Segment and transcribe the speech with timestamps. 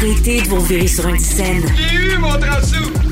[0.00, 1.64] Arrêtez de vous virer sur une scène.
[1.76, 2.28] J'ai eu mon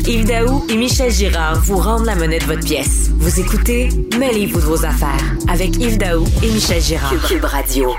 [0.09, 3.11] Yves Daou et Michel Girard vous rendent la monnaie de votre pièce.
[3.11, 7.13] Vous écoutez Mêlez-vous de vos affaires avec Yves Daou et Michel Girard.
[7.27, 7.91] Cube Radio.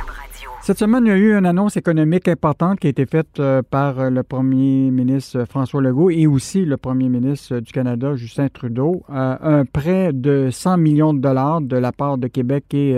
[0.61, 3.61] Cette semaine, il y a eu une annonce économique importante qui a été faite euh,
[3.61, 8.47] par euh, le premier ministre François Legault et aussi le premier ministre du Canada, Justin
[8.47, 9.03] Trudeau.
[9.09, 12.95] Euh, un prêt de 100 millions de dollars de la part de Québec et,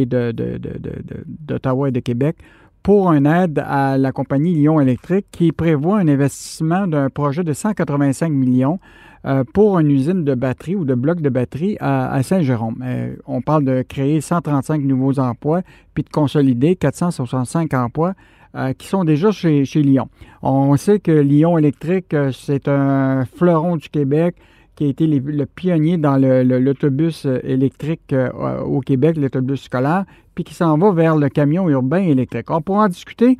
[0.00, 2.36] et, d'Ottawa et de Québec
[2.82, 7.52] pour une aide à la compagnie Lyon Électrique qui prévoit un investissement d'un projet de
[7.52, 8.78] 185 millions
[9.24, 12.82] euh, pour une usine de batterie ou de blocs de batterie à, Saint-Jérôme.
[12.84, 18.14] Euh, on parle de créer 135 nouveaux emplois puis de consolider 465 emplois
[18.54, 20.08] euh, qui sont déjà chez, chez Lyon.
[20.42, 24.36] On sait que Lyon Électrique, c'est un fleuron du Québec
[24.78, 30.04] qui a été le pionnier dans l'autobus euh, électrique euh, au Québec, l'autobus scolaire,
[30.36, 32.48] puis qui s'en va vers le camion urbain électrique.
[32.48, 33.38] On pourra en discuter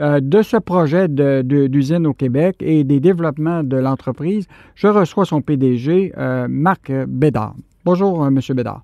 [0.00, 4.46] euh, de ce projet d'usine au Québec et des développements de l'entreprise.
[4.74, 6.12] Je reçois son PDG,
[6.50, 7.54] Marc Bédard.
[7.86, 8.38] Bonjour, M.
[8.50, 8.82] Bédard.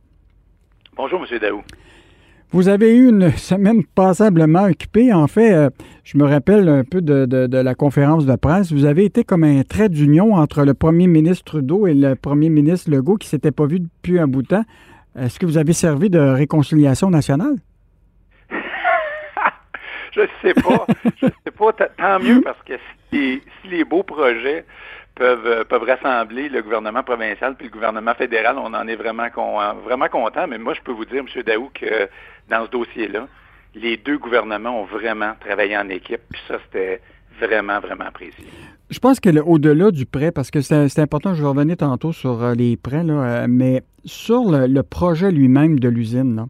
[0.96, 1.38] Bonjour, M.
[1.38, 1.60] Daou.
[2.52, 5.12] Vous avez eu une semaine passablement occupée.
[5.12, 5.70] En fait, euh,
[6.02, 8.72] je me rappelle un peu de, la conférence de presse.
[8.72, 12.48] Vous avez été comme un trait d'union entre le premier ministre Trudeau et le premier
[12.48, 14.64] ministre Legault qui ne s'étaient pas vus depuis un bout de temps.
[15.16, 17.54] Est-ce que vous avez servi de réconciliation nationale?
[20.10, 20.86] je ne sais pas.
[21.22, 21.72] je sais pas.
[21.72, 22.72] Tant mieux parce que
[23.12, 24.64] si les beaux projets
[25.20, 28.56] peuvent, euh, peuvent rassembler le gouvernement provincial puis le gouvernement fédéral.
[28.58, 30.46] On en est vraiment, con, vraiment content.
[30.48, 31.42] Mais moi, je peux vous dire, M.
[31.42, 32.08] Daou, que
[32.48, 33.28] dans ce dossier-là,
[33.74, 36.22] les deux gouvernements ont vraiment travaillé en équipe.
[36.30, 37.02] Puis ça, c'était
[37.38, 38.44] vraiment, vraiment apprécié.
[38.88, 42.42] Je pense que au-delà du prêt, parce que c'est important, je vais revenir tantôt sur
[42.42, 46.46] euh, les prêts, là, euh, mais sur le, projet lui-même de l'usine,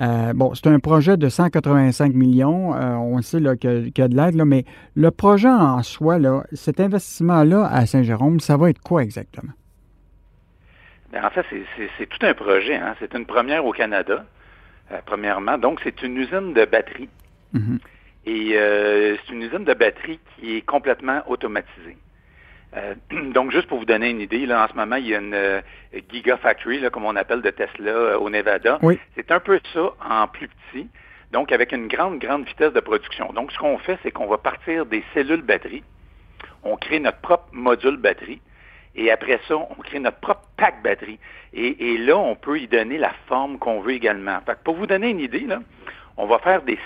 [0.00, 2.74] euh, bon, c'est un projet de 185 millions.
[2.74, 6.80] Euh, on sait qu'il y, a de l'aide, mais le projet en soi, là, cet
[6.80, 9.52] investissement-là à Saint-Jérôme, ça va être quoi exactement?
[11.10, 11.44] Bien, en fait,
[11.98, 12.76] c'est tout un projet.
[12.76, 12.94] Hein.
[13.00, 14.24] C'est une première au Canada,
[14.92, 15.58] euh, premièrement.
[15.58, 17.08] Donc, c'est une usine de batterie.
[17.54, 17.78] Mm-hmm.
[18.26, 21.96] Et c'est une usine de batterie qui est complètement automatisée.
[22.76, 22.94] Euh,
[23.34, 25.34] donc, juste pour vous donner une idée, là, en ce moment, il y a une
[25.34, 25.60] euh,
[26.10, 28.78] Gigafactory, là, comme on appelle de Tesla euh, au Nevada.
[29.14, 30.88] C'est un peu ça en plus petit,
[31.32, 33.32] donc avec une grande, grande vitesse de production.
[33.32, 35.82] Donc, ce qu'on fait, c'est qu'on va partir des cellules batterie,
[36.62, 38.40] on crée notre propre module batterie,
[38.94, 41.18] et après ça, on crée notre propre pack batterie.
[41.54, 44.38] Et, là, on peut y donner la forme qu'on veut également.
[44.44, 45.60] Fait pour vous donner une idée, là,
[46.16, 46.78] on va faire des,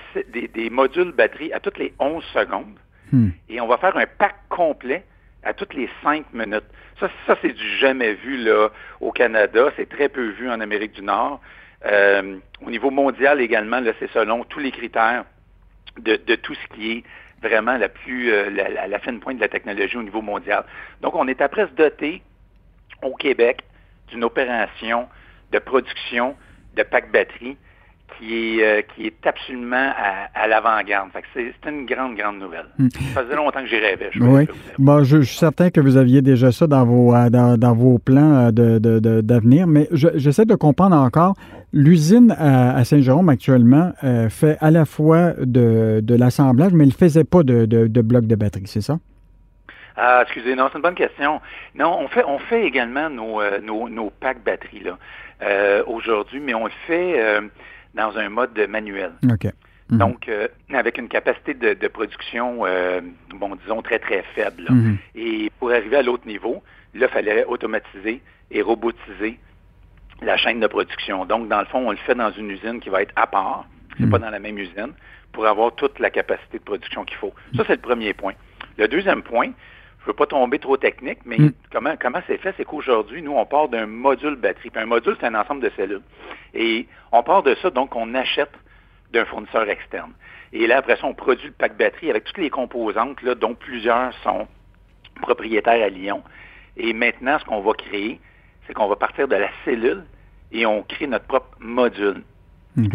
[0.49, 2.79] des, modules batterie à toutes les 11 secondes,
[3.13, 3.31] hmm.
[3.49, 5.05] et on va faire un pack complet
[5.43, 6.65] à toutes les cinq minutes.
[7.01, 8.69] Ça, ça c'est du jamais vu là
[9.01, 9.73] au Canada.
[9.77, 11.41] C'est très peu vu en Amérique du Nord.
[11.85, 15.25] Euh, au niveau mondial également, là, c'est selon tous les critères
[15.99, 17.05] de, de, tout ce qui est
[17.43, 20.65] vraiment la plus euh, la, la, fine pointe de la technologie au niveau mondial.
[21.01, 22.23] Donc, on est à presque doté
[23.03, 23.63] au Québec
[24.09, 25.09] d'une opération
[25.51, 26.37] de production
[26.77, 27.57] de packs batteries
[28.19, 29.93] qui est, euh, qui est absolument
[30.35, 31.11] à, l'avant-garde.
[31.35, 32.67] C'est une grande, grande nouvelle.
[32.79, 32.89] Hmm.
[33.15, 34.11] Ça faisait longtemps que j'y rêvais.
[34.13, 34.49] Je oui.
[34.79, 38.51] Bon, je, suis certain que vous aviez déjà ça dans vos, euh, dans, vos plans
[38.57, 41.35] euh, d'avenir, mais j'essaie de comprendre encore.
[41.73, 43.93] L'usine à, Saint-Jérôme actuellement
[44.29, 48.37] fait à la fois de, l'assemblage, mais il ne faisait pas de, de blocs de
[48.37, 48.99] batterie, c'est ça?
[49.97, 51.41] Ah, excusez, non, c'est une bonne question.
[51.75, 54.99] Non, on fait, on fait également nos, nos, nos packs batteries là
[55.87, 57.41] aujourd'hui, mais on le fait
[57.95, 59.13] dans un mode manuel.
[59.23, 59.99] Mhm.
[59.99, 63.01] Donc, euh, avec une capacité de, production, euh,
[63.35, 64.65] bon, disons, très, très faible.
[64.71, 64.97] Mhm.
[65.15, 66.63] Et pour arriver à l'autre niveau,
[66.95, 69.39] là, il fallait automatiser et robotiser
[70.23, 71.27] la chaîne de production.
[71.27, 73.67] Donc, dans le fond, on le fait dans une usine qui va être à part,
[73.99, 74.25] c'est pas mhm.
[74.25, 74.93] dans la même usine,
[75.33, 77.35] pour avoir toute la capacité de production qu'il faut.
[77.57, 78.35] Ça, c'est le premier point.
[78.79, 79.51] Le deuxième point,
[80.03, 81.53] je veux pas tomber trop technique, mais mm.
[81.71, 84.71] comment comment c'est fait, c'est qu'aujourd'hui, nous, on part d'un module batterie.
[84.71, 86.03] Puis un module, c'est un ensemble de cellules.
[86.55, 88.53] Et on part de ça, donc on achète
[89.13, 90.13] d'un fournisseur externe.
[90.53, 93.55] Et là, après ça, on produit le pack batterie avec toutes les composantes, là, dont
[93.55, 94.49] plusieurs sont
[95.21, 96.23] propriétaires à Lyon.
[96.77, 98.21] Et maintenant, ce qu'on va créer,
[98.67, 100.05] c'est qu'on va partir de la cellule
[100.51, 102.23] et on crée notre propre module.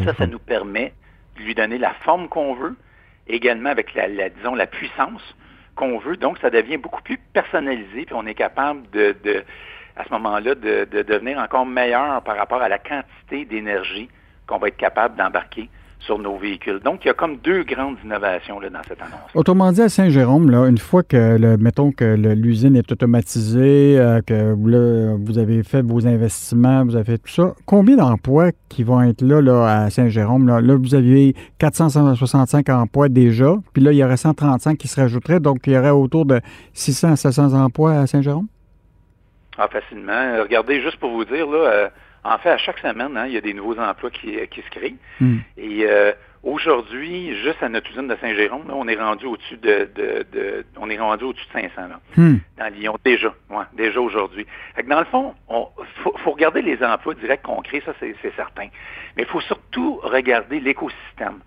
[0.04, 0.94] Ça, ça nous permet
[1.38, 2.76] de lui donner la forme qu'on veut,
[3.28, 5.22] également avec la, la disons, la puissance
[5.78, 6.18] qu'on veut.
[6.18, 9.16] Donc, ça devient beaucoup plus personnalisé, puis on est capable de,
[9.96, 14.10] à ce moment-là, de, devenir encore meilleur par rapport à la quantité d'énergie
[14.46, 16.80] qu'on va être capable d'embarquer sur nos véhicules.
[16.80, 19.30] Donc, il y a comme deux grandes innovations là, dans cette annonce.
[19.34, 24.22] Autrement dit, à Saint-Jérôme, là, une fois que, le, mettons que l'usine est automatisée, euh,
[24.22, 29.02] que vous avez fait vos investissements, vous avez fait tout ça, combien d'emplois qui vont
[29.02, 30.48] être là, là à Saint-Jérôme?
[30.48, 30.76] Là?
[30.76, 35.66] vous aviez 465 emplois déjà, puis là, il y aurait 135 qui se rajouteraient, donc
[35.68, 36.40] il y aurait autour de
[36.74, 38.48] 600 à 700 emplois à Saint-Jérôme?
[39.58, 40.44] Ah, facilement.
[40.44, 41.90] Regardez, juste pour vous dire, là, euh,
[42.24, 44.70] en fait, à chaque semaine, hein, il y a des nouveaux emplois qui, qui se
[44.70, 44.96] créent.
[45.20, 45.38] Hmm.
[45.58, 46.12] Et euh,
[46.44, 50.98] aujourd'hui, juste à notre usine de Saint-Jérôme, on est rendu au-dessus de, de, on est
[50.98, 52.38] rendu au-dessus de 500 là, hmm.
[52.58, 54.46] dans Lyon déjà, ouais, déjà aujourd'hui.
[54.88, 58.68] Dans le fond, il faut, regarder les emplois directs qu'on crée, ça c'est certain.
[59.16, 61.40] Mais il faut surtout regarder l'écosystème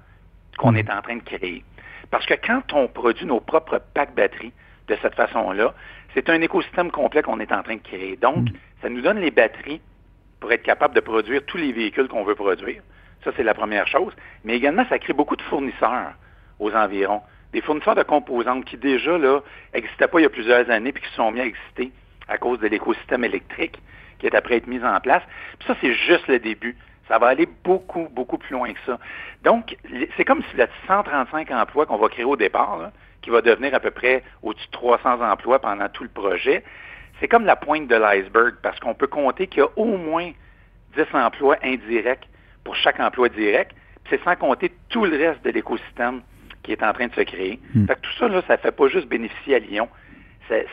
[0.59, 0.77] qu'on hmm.
[0.77, 1.65] est en train de créer.
[2.11, 4.53] Parce que quand on produit nos propres packs batteries
[4.89, 5.75] de cette façon-là,
[6.15, 8.17] c'est un écosystème complet qu'on est en train de créer.
[8.17, 8.49] Donc,
[8.83, 9.81] ça nous donne les batteries
[10.41, 12.83] pour être capable de produire tous les véhicules qu'on veut produire.
[13.25, 14.13] Ça, c'est la première chose.
[14.45, 16.15] Mais également, ça crée beaucoup de fournisseurs
[16.59, 17.23] aux environs.
[17.53, 19.41] Des fournisseurs de composantes qui déjà là
[19.75, 21.93] n'existaient pas il y a plusieurs années puis qui sont mis à exister
[22.29, 23.79] à cause de l'écosystème électrique
[24.19, 25.23] qui est après être mis en place.
[25.59, 26.77] Puis ça, c'est juste le début.
[27.09, 28.99] Ça va aller beaucoup, beaucoup plus loin que ça.
[29.43, 29.77] Donc,
[30.17, 32.91] c'est comme si la 135 emplois qu'on va créer au départ,
[33.23, 36.63] qui va devenir à peu près au-dessus de 300 emplois pendant tout le projet,
[37.21, 40.31] c'est comme la pointe de l'iceberg parce qu'on peut compter qu'il y a au moins
[40.97, 42.27] 10 emplois indirects
[42.65, 43.73] pour chaque emploi direct.
[44.09, 46.23] C'est sans compter tout le reste de l'écosystème
[46.63, 47.61] qui est en train de se créer.
[47.75, 47.87] Hmm.
[47.87, 49.89] Fait que tout ça, là, ça ne fait pas juste bénéficier à Lyon.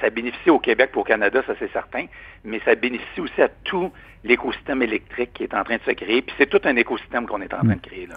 [0.01, 2.07] Ça, bénéficie au Québec et au Canada, ça c'est certain,
[2.44, 3.91] mais ça bénéficie aussi à tout
[4.23, 6.23] l'écosystème électrique qui est en train de se créer.
[6.23, 8.15] Puis c'est tout un écosystème qu'on est en train de créer là.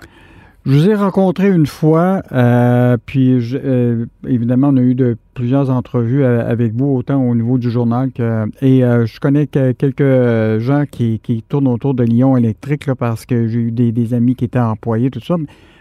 [0.67, 5.71] Je vous ai rencontré une fois, euh, puis euh, évidemment, on a eu de, plusieurs
[5.71, 8.45] entrevues euh, avec vous, autant au niveau du journal que.
[8.61, 13.59] Et je connais quelques gens qui, tournent autour de Lyon électrique là, parce que j'ai
[13.59, 15.37] eu des, amis qui étaient employés, tout ça.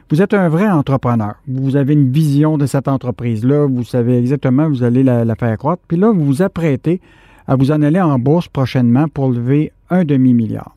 [0.10, 1.36] Vous êtes un vrai entrepreneur.
[1.48, 3.68] Vous avez une vision de cette entreprise-là.
[3.68, 5.84] Vous savez exactement où vous allez la, la faire croître.
[5.88, 7.02] Puis là, vous vous apprêtez
[7.48, 10.76] à vous en aller en bourse prochainement pour lever un demi-milliard.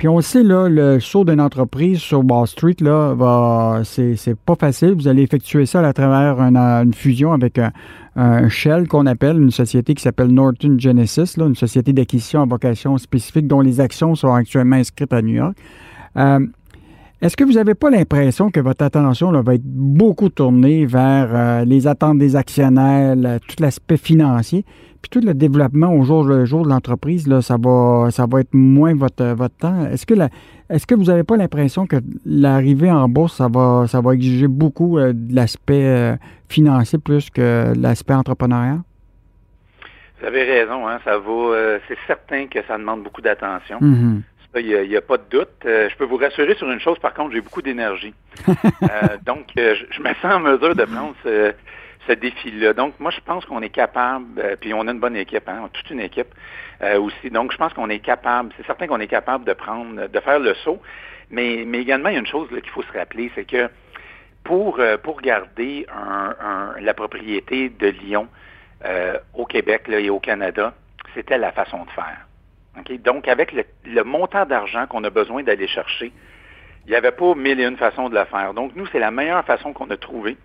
[0.00, 4.54] Puis on sait, là, le saut d'une entreprise sur Wall Street, là, va, c'est, pas
[4.54, 4.94] facile.
[4.94, 7.60] Vous allez effectuer ça à travers une, fusion avec
[8.16, 12.46] un, Shell qu'on appelle, une société qui s'appelle Norton Genesis, là, une société d'acquisition à
[12.46, 15.54] vocation spécifique dont les actions sont actuellement inscrites à New York.
[16.16, 16.46] Euh,
[17.22, 21.64] est-ce que vous n'avez pas l'impression que votre attention va être beaucoup tournée vers euh,
[21.66, 23.14] les attentes des actionnaires,
[23.46, 24.64] tout l'aspect financier,
[25.02, 28.40] puis tout le développement au jour le jour de l'entreprise, là, ça va, ça va
[28.40, 29.84] être moins votre, votre temps?
[29.84, 30.14] Est-ce que,
[30.70, 34.48] est-ce que vous n'avez pas l'impression que l'arrivée en bourse, ça va, ça va exiger
[34.48, 36.16] beaucoup euh, de l'aspect euh,
[36.48, 38.78] financier plus que l'aspect entrepreneurial?
[40.20, 41.78] Vous avez raison, hein, ça va.
[41.86, 43.78] c'est certain que ça demande beaucoup d'attention.
[43.78, 44.20] Mm-hmm.
[44.56, 45.48] Il n'y a, pas de doute.
[45.64, 48.14] Euh, je peux vous rassurer sur une chose, par contre, j'ai beaucoup d'énergie.
[48.82, 52.72] Euh, donc, euh, je, me sens en mesure de prendre ce, défi-là.
[52.72, 55.90] Donc, moi, je pense qu'on est capable, puis on a une bonne équipe, hein, toute
[55.90, 56.34] une équipe
[56.98, 57.30] aussi.
[57.30, 60.40] Donc, je pense qu'on est capable, c'est certain qu'on est capable de prendre, de faire
[60.40, 60.80] le saut.
[61.30, 63.70] Mais, mais également, il y a une chose qu'il faut se rappeler, c'est que
[64.42, 65.86] pour, pour garder
[66.80, 68.26] la propriété de Lyon
[69.34, 70.74] au Québec et au Canada,
[71.14, 72.26] c'était la façon de faire.
[73.04, 76.12] Donc, avec le, montant d'argent qu'on a besoin d'aller chercher,
[76.86, 78.54] il n'y avait pas mille et une façons de le faire.
[78.54, 80.36] Donc, nous, c'est la meilleure façon qu'on a trouvée,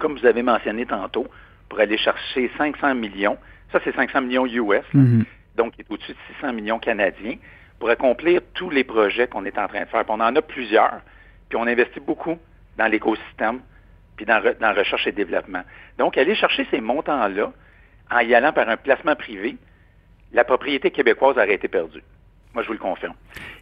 [0.00, 1.26] comme vous avez mentionné tantôt,
[1.68, 3.38] pour aller chercher 500 millions.
[3.72, 5.24] Ça, c'est 500 millions US, mm-hmm.
[5.56, 7.36] donc il est au-dessus de 600 millions canadiens,
[7.78, 10.04] pour accomplir tous les projets qu'on est en train de faire.
[10.08, 11.00] on en a plusieurs,
[11.48, 12.38] puis on investit beaucoup
[12.76, 13.60] dans l'écosystème,
[14.16, 15.62] puis dans, dans la recherche et développement.
[15.98, 17.52] Donc, aller chercher ces montants-là,
[18.10, 19.56] en y allant par un placement privé,
[20.34, 22.02] la propriété québécoise aurait été perdue.
[22.52, 23.14] Moi, je vous le confirme.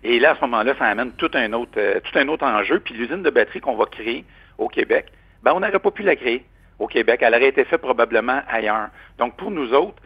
[0.02, 2.80] Et là, à ce moment-là, ça amène tout un autre, euh, tout un autre enjeu.
[2.80, 4.24] Puis l'usine de batterie qu'on va créer
[4.58, 5.06] au Québec,
[5.42, 6.44] ben, on n'aurait pas pu la créer
[6.78, 7.20] au Québec.
[7.22, 8.88] Elle aurait été faite probablement ailleurs.
[9.18, 9.96] Donc, pour nous autres,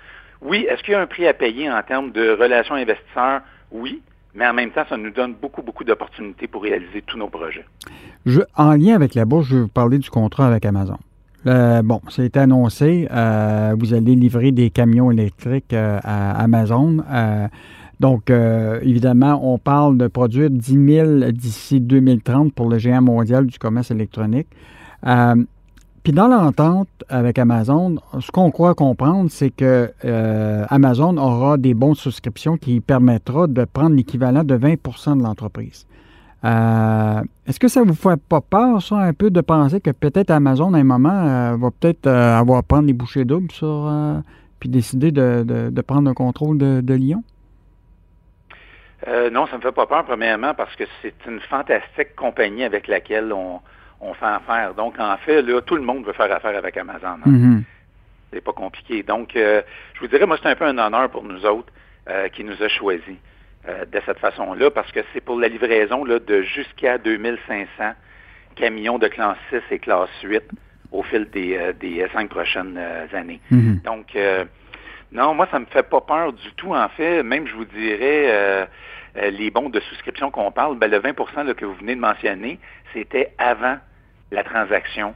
[0.43, 3.41] oui, est-ce qu'il y a un prix à payer en termes de relations investisseurs?
[3.73, 4.03] Oui,
[4.35, 7.65] mais en même temps, ça nous donne beaucoup, beaucoup d'opportunités pour réaliser tous nos projets.
[8.27, 10.99] Je, en lien avec la bourse, je vais vous parler du contrat avec Amazon.
[11.47, 13.09] Euh, bon, ça a été annoncé.
[13.11, 16.99] Euh, vous allez livrer des camions électriques euh, à Amazon.
[18.01, 23.59] donc, évidemment, on parle de produire 10 000 d'ici 2030 pour le géant mondial du
[23.59, 24.49] commerce électronique.
[26.03, 29.91] puis dans l'entente avec Amazon, ce qu'on croit comprendre, c'est que
[30.69, 35.87] Amazon aura des bons de souscription qui permettra de prendre l'équivalent de 20% de l'entreprise.
[36.47, 40.31] Euh, est-ce que ça vous fait pas peur, ça, un peu, de penser que peut-être
[40.31, 43.91] Amazon, à un moment, euh, va peut-être euh, avoir à prendre les bouchées doubles sur,
[44.61, 47.23] puis décider de, prendre le contrôle de, Lyon?
[49.09, 52.65] Euh, non, ça ne me fait pas peur, premièrement, parce que c'est une fantastique compagnie
[52.65, 53.61] avec laquelle on,
[54.15, 54.75] fait affaire.
[54.75, 57.19] Donc, en fait, là, tout le monde veut faire affaire avec Amazon.
[57.25, 57.31] Hein.
[57.31, 57.63] Mm-hmm.
[58.33, 59.03] C'est pas compliqué.
[59.03, 59.63] Donc, euh,
[59.95, 61.73] je vous dirais, moi, c'est un peu un honneur pour nous autres
[62.09, 63.17] euh, qui nous a choisis
[63.67, 67.67] de cette façon-là, parce que c'est pour la livraison là, de jusqu'à 2500
[68.55, 70.43] camions de classe 6 et classe 8
[70.93, 72.79] au fil des, des cinq prochaines
[73.13, 73.41] années.
[73.51, 73.83] Mm-hmm.
[73.83, 74.17] Donc,
[75.13, 77.23] non, moi, ça me fait pas peur du tout, en fait.
[77.23, 78.67] Même, je vous dirais, euh,
[79.17, 82.59] euh, les bons de souscription qu'on parle, ben, le 20% que vous venez de mentionner,
[82.93, 83.79] c'était avant
[84.33, 85.15] la transaction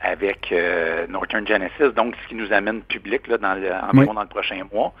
[0.00, 4.22] avec euh, Northern Genesis, donc ce qui nous amène public là, dans le, environ dans
[4.22, 4.92] le prochain mois.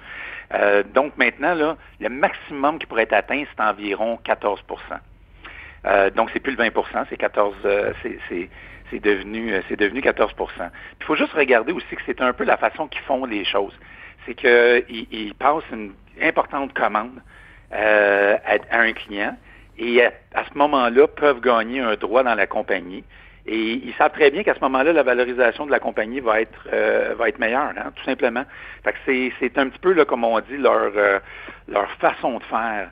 [0.94, 6.56] donc maintenant, là, le maximum qui pourrait être atteint, c'est environ 14% Donc c'est plus
[6.56, 7.54] le 20% c'est 14
[8.90, 10.32] c'est devenu c'est devenu 14
[11.00, 13.78] Il faut juste regarder aussi que c'est un peu la façon qu'ils font les choses
[14.26, 17.20] c'est qu'ils passent une importante commande
[17.72, 19.36] euh, à, un client
[19.78, 23.04] et à, ce moment-là peuvent gagner un droit dans la compagnie.
[23.50, 26.68] Et ils savent très bien qu'à ce moment-là, la valorisation de la compagnie va être
[26.70, 28.44] euh, va être meilleure, hein, tout simplement.
[28.84, 31.18] Fait c'est, un petit peu là, comme on dit, leur euh,
[31.66, 32.90] leur façon de faire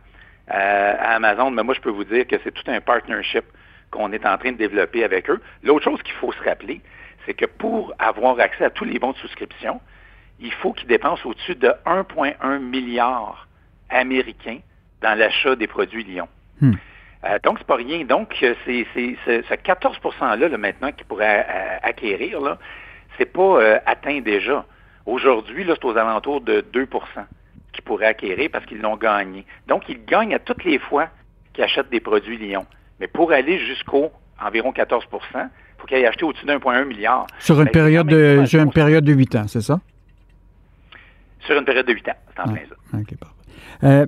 [0.49, 1.51] à Amazon.
[1.51, 3.45] Mais moi, je peux vous dire que c'est tout un partnership
[3.91, 5.41] qu'on est en train de développer avec eux.
[5.63, 6.81] L'autre chose qu'il faut se rappeler,
[7.27, 9.81] c'est que pour avoir accès à tous les bons de souscription,
[10.41, 13.47] il faut qu'ils dépensent au-dessus de 1,1 milliard
[13.91, 14.61] américains
[15.03, 16.29] dans l'achat des produits Lyon.
[16.61, 16.73] Hmm.
[17.25, 18.05] Euh, donc, c'est pas rien.
[18.05, 22.59] Donc, c'est, ce 14 %-là, maintenant, qu'ils pourraient euh, acquérir, là,
[23.19, 24.65] c'est pas euh, atteint déjà.
[25.07, 26.89] Aujourd'hui, là, c'est aux alentours de 2%
[27.73, 29.45] qu'ils pourraient acquérir parce qu'ils l'ont gagné.
[29.69, 31.09] Donc, ils gagnent à toutes les fois
[31.53, 32.67] qu'ils achètent des produits Lyon.
[33.01, 37.27] Mais pour aller jusqu'au environ 14% il faut qu'ils aient acheté au-dessus d'1,1 milliard.
[37.39, 39.79] Sur une, ben, période de, sur une période de 8 ans, c'est ça?
[41.41, 42.17] Sur une période de 8 ans.
[42.35, 42.99] C'est en plein ça.
[42.99, 43.15] OK,
[43.85, 44.07] euh,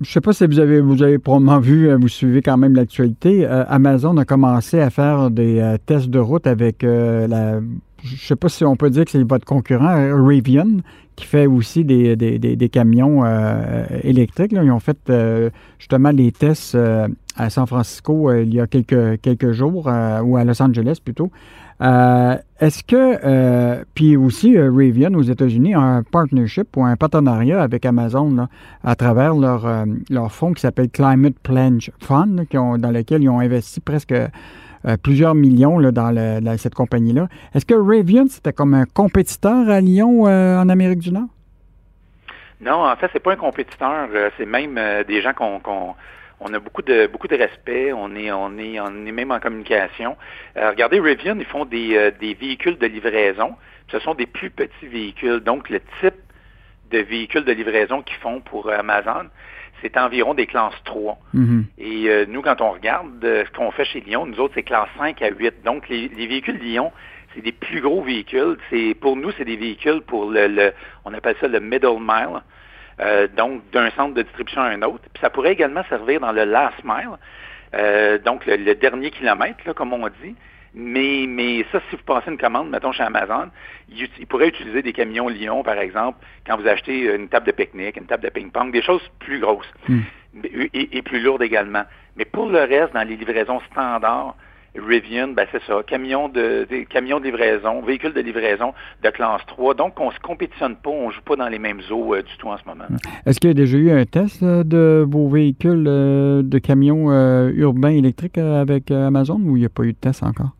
[0.00, 2.74] je sais pas si vous avez, vous avez probablement vu, euh, vous suivez quand même
[2.74, 3.46] l'actualité.
[3.46, 7.60] Euh, Amazon a commencé à faire des tests de route avec la.
[8.02, 10.78] Je sais pas si on peut dire que c'est votre concurrent, Rivian,
[11.16, 13.24] qui fait aussi des, des, des, camions
[14.02, 14.52] électriques.
[14.52, 15.12] Ils ont fait
[15.78, 16.78] justement les tests
[17.36, 19.86] à San Francisco il y a quelques, quelques jours,
[20.24, 21.30] ou à Los Angeles plutôt,
[21.82, 27.62] euh, est-ce que, euh, puis aussi, euh, aux États-Unis a un partnership ou un partenariat
[27.62, 28.48] avec Amazon
[28.84, 29.66] à travers leur,
[30.10, 34.14] leur fonds qui s'appelle Climate Pledge Fund, dans lequel ils ont investi presque
[35.02, 37.28] plusieurs millions dans, cette compagnie-là.
[37.54, 41.28] Est-ce que Rivian, c'était comme un compétiteur à Lyon en Amérique du Nord?
[42.60, 44.08] Non, en fait, c'est pas un compétiteur.
[44.36, 45.94] c'est même des gens qu'on
[46.40, 47.92] on a beaucoup de beaucoup de respect.
[47.92, 50.16] On est on est on est même en communication.
[50.56, 53.54] Euh, regardez, Rivian, ils font des, euh, des véhicules de livraison.
[53.88, 55.40] Ce sont des plus petits véhicules.
[55.40, 56.14] Donc le type
[56.90, 59.28] de véhicules de livraison qu'ils font pour Amazon,
[59.82, 61.18] c'est environ des classes 3.
[61.34, 61.64] Mm-hmm.
[61.78, 64.88] Et euh, nous, quand on regarde ce qu'on fait chez Lyon, nous autres, c'est classe
[64.98, 65.62] 5 à 8.
[65.64, 66.90] Donc les, les véhicules Lyon,
[67.34, 68.56] c'est des plus gros véhicules.
[68.70, 70.72] C'est pour nous, c'est des véhicules pour le, le,
[71.04, 72.40] on appelle ça le middle mile.
[73.00, 75.04] Euh, donc d'un centre de distribution à un autre.
[75.14, 77.16] Puis ça pourrait également servir dans le last mile,
[77.74, 80.34] euh, donc le, dernier kilomètre, comme on dit.
[80.74, 83.48] Mais, mais ça, si vous passez une commande, mettons chez Amazon,
[83.88, 87.96] il, pourrait utiliser des camions Lyon, par exemple, quand vous achetez une table de pique-nique,
[87.96, 90.00] une table de ping-pong, des choses plus grosses hmm.
[90.72, 91.82] et, plus lourdes également.
[92.16, 94.36] Mais pour le reste, dans les livraisons standards,
[94.76, 98.72] Rivian, ben c'est ça, camion de, des camions de livraison, véhicules de livraison
[99.02, 99.74] de classe 3.
[99.74, 102.22] Donc, on ne se compétitionne pas, on ne joue pas dans les mêmes eaux euh,
[102.22, 102.84] du tout en ce moment.
[103.26, 107.50] Est-ce qu'il y a déjà eu un test de vos véhicules euh, de camions euh,
[107.54, 110.50] urbains électriques avec Amazon ou il n'y a pas eu de test encore?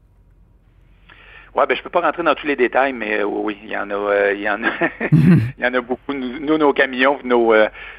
[1.55, 3.91] Oui, ben je peux pas rentrer dans tous les détails, mais oui, il y en
[3.91, 4.71] a, il y en a,
[5.13, 6.13] il y en a beaucoup.
[6.15, 7.53] Nous, nos camions, nos,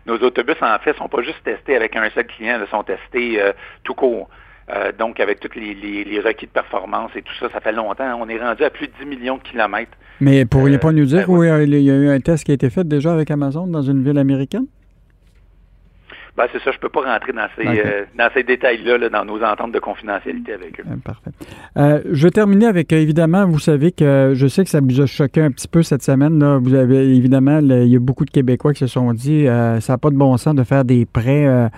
[0.05, 3.41] nos autobus, en fait, sont pas juste testés avec un seul client, ils sont testés
[3.83, 4.29] tout court.
[4.73, 8.17] Euh, donc, avec tous les, requis de performance et tout ça, ça fait longtemps.
[8.19, 9.91] On est rendu à plus de 10 millions de kilomètres.
[10.21, 12.51] Mais pourriez euh, pas nous dire ben où il y a eu un test qui
[12.51, 14.67] a été fait déjà avec Amazon dans une ville américaine?
[16.37, 19.25] Ben, c'est ça, je ne peux pas rentrer dans ces, euh, dans ces détails-là, dans
[19.25, 20.83] nos ententes de confidentialité avec eux.
[21.03, 21.31] parfait.
[22.09, 25.41] je vais terminer avec, évidemment, vous savez que je sais que ça vous a choqué
[25.41, 26.39] un petit peu cette semaine.
[26.39, 26.57] Là.
[26.57, 29.97] Vous avez, évidemment, il y a beaucoup de Québécois qui se sont dit ça n'a
[29.97, 31.69] pas de bon sens de faire des prêts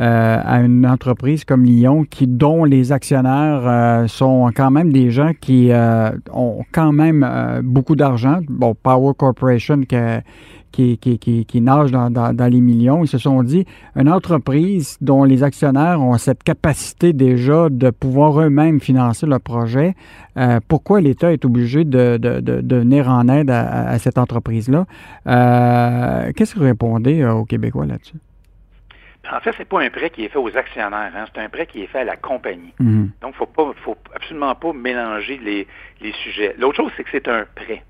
[0.00, 5.10] euh, à une entreprise comme Lyon, qui dont les actionnaires euh, sont quand même des
[5.10, 7.26] gens qui euh, ont quand même
[7.64, 8.38] beaucoup d'argent.
[8.48, 9.80] Bon, Power Corporation
[10.72, 13.04] qui, qui, qui, qui, nage dans, dans, les millions.
[13.04, 18.40] Ils se sont dit, une entreprise dont les actionnaires ont cette capacité déjà de pouvoir
[18.40, 19.94] eux-mêmes financer le projet,
[20.68, 24.86] pourquoi l'État est obligé de, de, de, venir en aide à, à cette entreprise-là?
[25.24, 28.18] Qu'est-ce que vous répondez aux Québécois là-dessus?
[29.30, 31.24] En fait, c'est pas un prêt qui est fait aux actionnaires, hein.
[31.32, 32.72] c'est un prêt qui est fait à la compagnie.
[32.78, 33.10] Mhm.
[33.20, 35.66] Donc, faut pas, faut absolument pas mélanger les,
[36.00, 36.54] les sujets.
[36.58, 37.82] L'autre chose, c'est que c'est un prêt.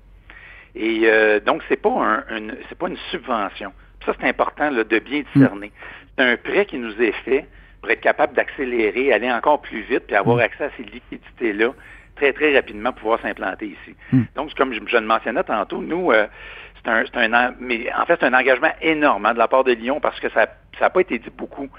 [0.75, 3.71] Et euh, donc, c'est pas un, une, pas une subvention.
[4.05, 5.71] ça, c'est important là, de bien discerner.
[6.17, 7.47] C'est un prêt qui nous est fait
[7.81, 11.73] pour être capable d'accélérer, aller encore plus vite, puis avoir accès à ces liquidités-là
[12.19, 13.95] très, très rapidement pouvoir s'implanter ici.
[14.35, 16.27] Donc, comme je, le mentionnais tantôt, nous, euh,
[16.83, 19.71] c'est un, un, mais en fait, c'est un engagement énorme hein, de la part de
[19.71, 20.47] Lyon parce que ça
[20.79, 21.69] n'a pas été dit beaucoup.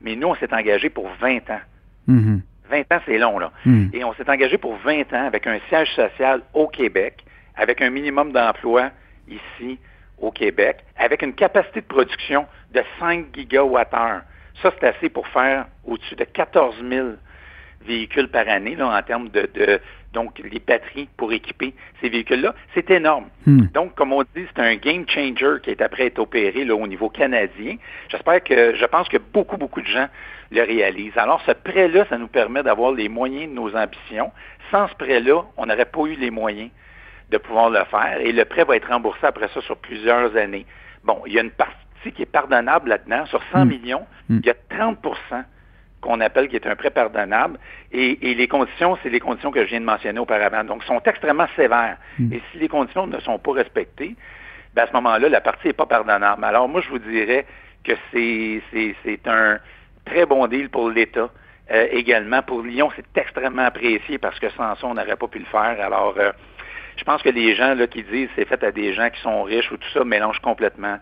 [0.00, 1.60] Mais nous, on s'est engagé pour 20 ans.
[2.06, 2.94] 20 mm-hmm.
[2.94, 3.52] ans, c'est long, là.
[3.64, 3.88] Mm.
[3.92, 7.24] Et on s'est engagé pour 20 ans avec un siège social au Québec,
[7.58, 8.90] avec un minimum d'emploi
[9.28, 9.78] ici
[10.20, 14.22] au Québec, avec une capacité de production de 5 gigawattheures.
[14.62, 17.08] Ça, c'est assez pour faire au-dessus de 14 000
[17.82, 19.80] véhicules par année là, en termes de,
[20.12, 22.54] donc les batteries pour équiper ces véhicules-là.
[22.74, 23.26] C'est énorme.
[23.46, 23.66] Hmm.
[23.74, 26.86] Donc, comme on dit, c'est un game changer qui est après être opéré là, au
[26.86, 27.76] niveau canadien.
[28.08, 30.08] J'espère que, je pense que beaucoup, beaucoup de gens
[30.50, 31.16] le réalisent.
[31.16, 34.32] Alors, ce prêt-là, ça nous permet d'avoir les moyens de nos ambitions.
[34.70, 36.70] Sans ce prêt-là, on n'aurait pas eu les moyens
[37.30, 40.66] de pouvoir le faire et le prêt va être remboursé après ça sur plusieurs années.
[41.04, 43.26] Bon, il y a une partie qui est pardonnable là-dedans.
[43.26, 43.68] Sur 100 hmm.
[43.68, 44.38] millions, hmm.
[44.42, 45.44] il y a 30%
[46.00, 47.58] qu'on appelle qui est un prêt pardonnable.
[47.92, 50.64] Et, les conditions, c'est les conditions que je viens de mentionner auparavant.
[50.64, 51.96] Donc, sont extrêmement sévères.
[52.18, 52.32] Hmm.
[52.32, 54.14] Et si les conditions ne sont pas respectées,
[54.74, 56.44] ben à ce moment-là, la partie n'est pas pardonnable.
[56.44, 57.46] Alors, moi, je vous dirais
[57.84, 59.58] que c'est un
[60.04, 61.30] très bon deal pour l'État.
[61.70, 65.38] Euh, également, pour Lyon, c'est extrêmement apprécié parce que sans ça, on n'aurait pas pu
[65.38, 65.76] le faire.
[65.80, 66.32] Alors, euh,
[66.98, 69.42] je pense que les gens là, qui disent c'est fait à des gens qui sont
[69.42, 70.98] riches ou tout ça mélangent complètement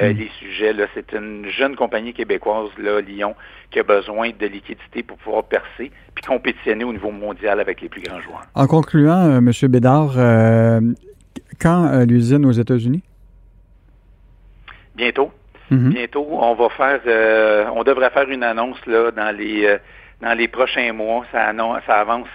[0.00, 0.16] euh, mm.
[0.16, 0.72] les sujets.
[0.72, 0.86] Là.
[0.94, 3.34] C'est une jeune compagnie québécoise, là, Lyon,
[3.70, 7.88] qui a besoin de liquidité pour pouvoir percer puis compétitionner au niveau mondial avec les
[7.88, 8.46] plus grands joueurs.
[8.54, 9.50] En concluant, euh, M.
[9.68, 10.80] Bédard, euh,
[11.60, 13.02] quand l'usine aux États-Unis?
[14.94, 15.32] Bientôt.
[15.72, 15.88] Mm-hmm.
[15.88, 19.76] Bientôt, on va faire, on devrait faire une annonce là dans les
[20.20, 21.24] dans les prochains mois.
[21.32, 21.52] Ça,
[21.86, 22.28] ça avance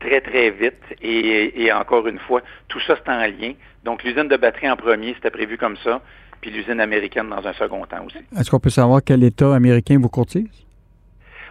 [0.00, 0.82] très, très vite.
[1.02, 3.52] Et, encore une fois, tout ça, c'est en lien.
[3.84, 6.00] Donc, l'usine de batterie en premier, c'était prévu comme ça,
[6.40, 8.18] puis l'usine américaine dans un second temps aussi.
[8.36, 10.48] Est-ce qu'on peut savoir quel État américain vous courtise?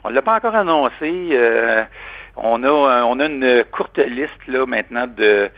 [0.03, 1.29] On ne l'a pas encore annoncé.
[1.31, 1.83] Euh,
[2.35, 5.49] on, a, on a une courte liste là maintenant de,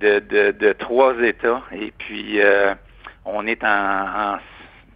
[0.00, 1.62] de, trois États.
[1.72, 2.74] Et puis, euh,
[3.24, 4.38] on est en,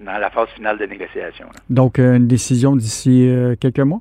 [0.01, 1.49] dans la phase finale de négociation.
[1.71, 4.01] Donc, euh, une décision d'ici quelques mois?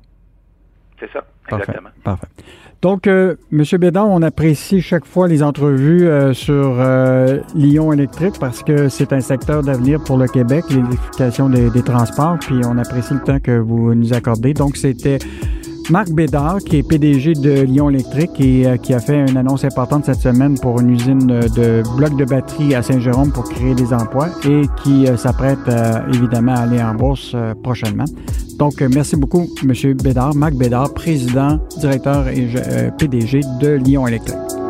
[1.00, 1.90] C'est ça, exactement.
[2.04, 2.28] Parfait.
[2.82, 3.62] Donc, euh, M.
[3.78, 9.12] Bédard, on apprécie chaque fois les entrevues euh, sur euh, Lyon électrique parce que c'est
[9.12, 13.38] un secteur d'avenir pour le Québec, l'électrification des, des, transports, puis on apprécie le temps
[13.38, 14.52] que vous nous accordez.
[14.52, 15.20] Donc, c'était
[15.90, 19.64] Marc Bédard, qui est PDG de Lyon Électrique et euh, qui a fait une annonce
[19.64, 23.92] importante cette semaine pour une usine de blocs de batterie à Saint-Jérôme pour créer des
[23.92, 28.04] emplois et qui euh, s'apprête euh, évidemment à aller en bourse prochainement.
[28.58, 29.94] Donc, merci beaucoup, M.
[29.94, 32.48] Bédard, Marc Bédard, président, directeur et
[32.98, 34.61] PDG de Lyon Électrique.